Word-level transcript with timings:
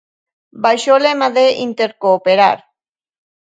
Baixo 0.63 0.89
o 0.95 1.01
lema 1.05 1.27
de 1.37 1.45
"Intercooperar". 1.67 2.59